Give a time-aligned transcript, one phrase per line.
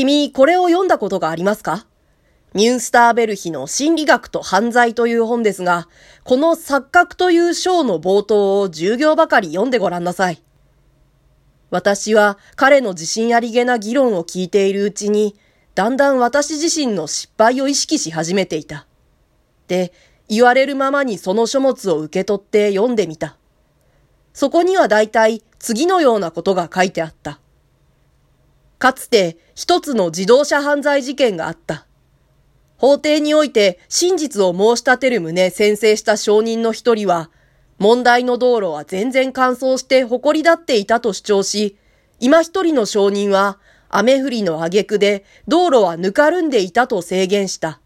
[0.00, 1.86] 君、これを読んだことがありますか？
[2.54, 5.88] ミュンスターベルヒの心理学と犯罪という本ですが、
[6.24, 10.42] この錯覚という章の冒頭を10行ばかり読んでごらんなさい。
[11.68, 15.36] 私は彼の自信ありげな議論を聞いているうちに、
[15.74, 18.86] だんだん私自身の失敗を意識し始めていた。
[19.68, 19.92] で、
[20.30, 23.36] 言われるままにその書物を受け取って読んでみた。
[24.32, 27.38] そこには大体次のようなことが書いてあった。
[28.80, 31.86] かつて一つの自動車犯罪事件があった。
[32.78, 37.30] 法廷において真実を申し立てる旨宣誓した証人の一人は、
[37.78, 41.76] 問題の道路は全然乾燥して誇り立っていたと主張し、
[42.20, 43.58] 今一人の証人は、
[43.90, 47.80] 雨降りの挙句で道路はぬかるんでいたと制限した。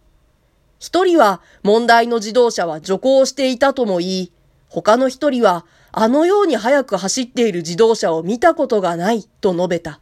[0.79, 4.33] 一人は問題の自動車は徐行していたとも言い、
[4.69, 9.99] 他の一人はあのように速く走っている自動車を見たことがないと述べた。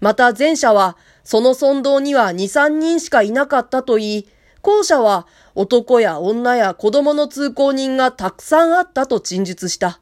[0.00, 4.28] また前者はその村道には二三人しかいなかったと言い、
[4.62, 10.00] 後者は男や女や子供の通行人がたくさんあったと陳述した。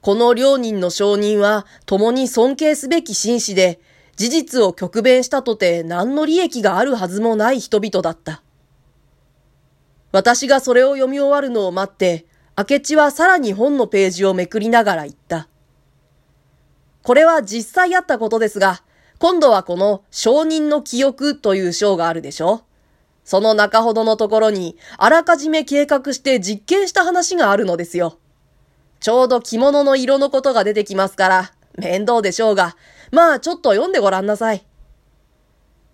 [0.00, 3.80] この両人の証人は共に尊敬すべき紳士で、
[4.16, 8.42] 事実を極弁したとて何の利益があるはずもない人々だった。
[10.12, 15.48] 私がそれを読み終わるのを待って、明智はさらに本のページをめくりながら言った。
[17.02, 18.82] これは実際あったことですが、
[19.20, 22.62] 今度はこの証人の記憶という章があるでしょ？
[23.22, 28.18] その中ほどのところに、あらかじめ計画して実験した話があるのですよ。
[28.98, 32.78] ちょうど着物の色のことが出てきますから、面倒でしょうが、
[33.12, 34.64] まあちょっと読んでごらんなさい。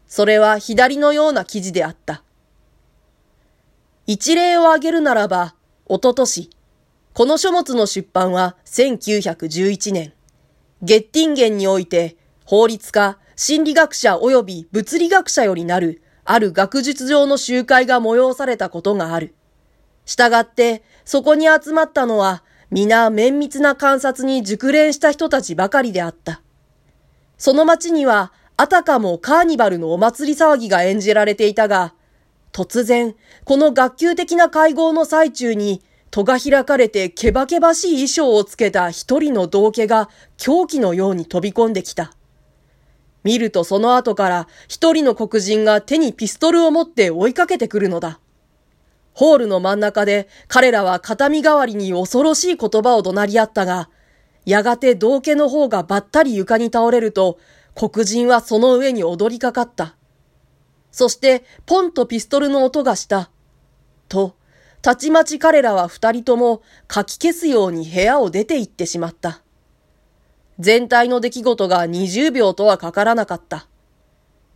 [0.06, 2.22] それは左のような記事であった。
[4.06, 6.48] 一例を挙げるならば、おととし、
[7.12, 10.12] この書物の出版は1911年、
[10.80, 12.16] ゲッティンゲンにおいて、
[12.46, 19.34] 法律家、心理学者及び物理学者よりなるある学術上の集会が催されたことがある。
[20.04, 26.40] したがって、そこに集まったのは、皆綿密な観察に熟練した人たちばかりであった。
[27.36, 31.94] その町には、あたかもカーニバルのお祭り騒ぎが演じられていたが、
[32.52, 33.14] 突然、
[33.44, 40.08] この学級的な会合の最中に、戸が開かれてけばけばしい衣装をつけた一人の道家が
[40.38, 42.12] 狂気のように飛び込んできた。
[43.26, 48.20] 見るとその後から一人の黒人が手にピストルを持って追いかけてくるのだ。
[49.14, 53.90] ホールの真ん中で彼らは形見代わりに恐ろしい言葉を怒鳴り合ったが、
[54.44, 57.40] やがて道家の方がばったり床に倒れると、
[57.74, 59.96] 黒人はその上に踊りかかった。
[60.92, 63.30] そして、ポンとピストルの音がした。
[64.08, 64.36] と、
[64.82, 69.42] たちまち彼らは二人ともかき消すように部屋を出て行ってしまった。
[70.58, 73.66] 全体の出来事が20秒とはかからなかった。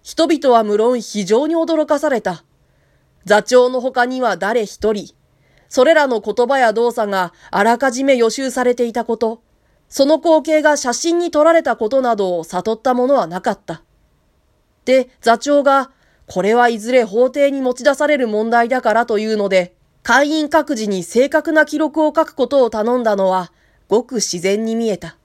[0.02, 2.44] 人々は無論非常に驚かされた。
[3.26, 5.14] 座長の他には誰一人、
[5.68, 9.42] それらの言葉や動作があらかじめ予習されていたこと、
[9.88, 13.82] その光景が写真に撮られたことなどを悟ったものはなかった。
[14.84, 15.90] で、座長が、
[16.26, 23.52] これはいずれ法廷に持ち出される問題だからというので、会員各自に正確な記録を書くことを頼んだのは、
[23.88, 25.19] ごく自然に見えた。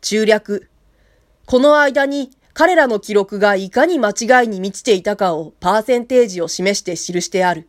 [0.00, 0.70] 中略。
[1.46, 7.68] この間に彼らの記録がいかに間違いに満ちていたかをパーセンテージを示して記してある。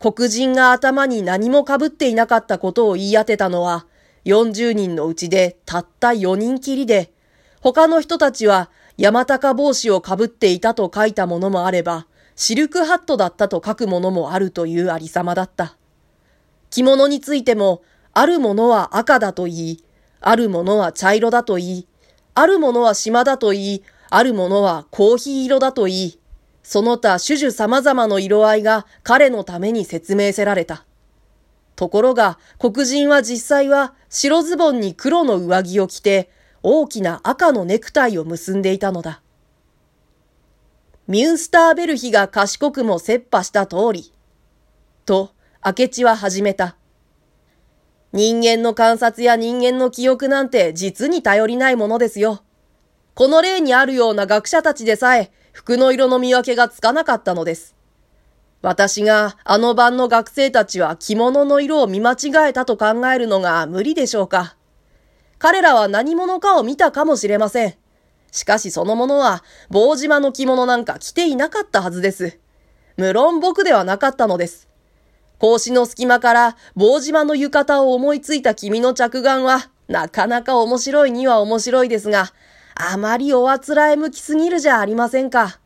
[0.00, 3.86] 黒人が頭に何も被っていなかったことを言い当てたのは
[4.24, 7.12] 40人のうちでたった4人きりで、
[7.60, 15.76] 他の人たちは山高帽子を被っていたと書いたものもあれば、シルクハットだったと書くものもあるというありさまだった。
[16.70, 17.82] 着物についても、
[18.12, 19.84] あるものは赤だと言い、
[20.26, 21.88] あるものは茶色だと言い、
[22.34, 26.18] あるものは島だと言い、あるものはコーヒー色だと言い、
[26.62, 30.86] その他種々様々の色合いが彼のために説明せられた。
[31.76, 36.30] ところが、黒人は実際は白ズボンに黒の上着を着て、
[36.62, 39.20] 大きな赤のネクタイを結んでいたのだ。
[41.06, 44.10] ミュンスターベルヒが賢くも切羽した通り。
[45.04, 45.32] と、
[45.62, 46.76] 明智は始めた。
[48.14, 52.44] 人間の観察や人間の記憶なんて実に頼りないものですよ。
[53.14, 57.74] この例にあるような学者たちでさえ服の色の見分けがつかなかったのです。
[58.62, 64.54] 私があの晩の学生たちは着物の色を見間違えたと考えるのが無理でしょうか。
[65.40, 67.74] 彼らは何者かを見たかもしれません。
[68.30, 72.38] しかしその者は棒島の着物なんか着ていなかったはずです。
[72.96, 74.68] 無論僕ではなかったのです。
[75.40, 82.32] 格子の隙間から棒島の浴衣を思いついた君の着眼は、なかなか面白いには面白いですが、
[82.74, 85.60] あまりおあつらえ向きすぎるじゃありませんか。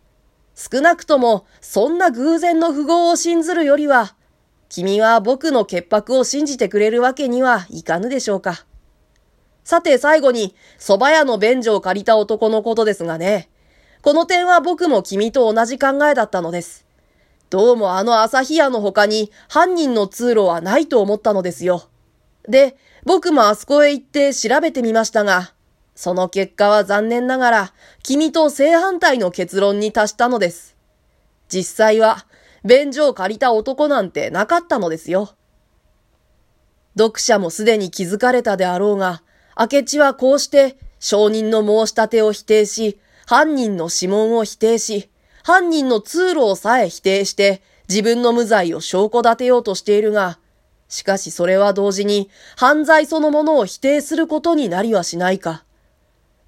[0.54, 4.16] 少なくとも、そんな偶然の符号を信ずるよりは、
[4.68, 8.66] 君は僕の潔白を信じてくれるわけにはいかぬでしょうか。
[9.64, 13.48] さて最後に、蕎麦屋の便所を借りた男のことですがね。
[14.02, 16.87] この点は僕も君と同じ考えだったのです。
[17.50, 21.88] どうもあの朝日屋の他に犯人の通路はないと思ったのですよ。
[22.46, 25.54] で、僕もあそこへ行って調べてみましたが、
[25.94, 27.72] その結果は残念ながら、
[28.02, 30.76] 君と正反対の結論に達したのです。
[31.48, 32.26] 実際は、
[32.66, 35.30] 便所を借りた男なんてなかったのですよ。
[36.98, 39.22] 読者もすでに気づかれたであろうが、
[39.58, 45.08] 明智はこうして証人の申し立てを否定し、犯人の指紋を否定し、
[45.48, 50.38] 犯人の通路をさえ否定して自分の無罪を証拠立てようとしているが、
[50.90, 55.64] しかしそれは同時に犯罪そのものを否定することになりはしないか。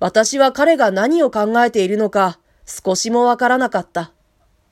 [0.00, 4.12] 私は彼が何を考えているのか少しもわからなかった。